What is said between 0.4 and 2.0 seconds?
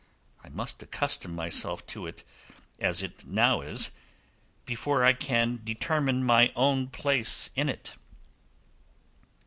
I must accustom myself to